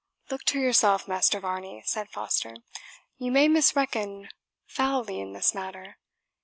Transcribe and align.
"Look 0.31 0.43
to 0.45 0.59
yourself, 0.59 1.07
Master 1.07 1.39
Varney," 1.39 1.83
said 1.85 2.09
Foster, 2.09 2.55
"you 3.19 3.31
may 3.31 3.47
misreckon 3.47 4.29
foully 4.65 5.19
in 5.19 5.33
this 5.33 5.53
matter. 5.53 5.99